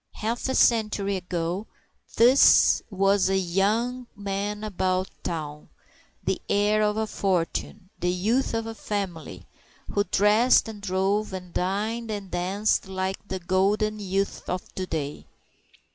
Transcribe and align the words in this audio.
Half 0.13 0.49
a 0.49 0.55
century 0.55 1.15
ago 1.15 1.67
this 2.15 2.81
was 2.89 3.29
a 3.29 3.37
young 3.37 4.07
man 4.15 4.63
about 4.63 5.11
town, 5.23 5.69
the 6.23 6.41
heir 6.49 6.81
of 6.81 6.97
a 6.97 7.05
fortune, 7.05 7.91
a 8.01 8.07
youth 8.07 8.55
of 8.55 8.75
"family" 8.79 9.45
who 9.93 10.03
dressed 10.05 10.67
and 10.67 10.81
drove 10.81 11.33
and 11.33 11.53
dined 11.53 12.09
and 12.09 12.31
danced 12.31 12.87
like 12.87 13.27
the 13.27 13.37
golden 13.37 13.99
youth 13.99 14.49
of 14.49 14.73
to 14.73 14.87
day. 14.87 15.27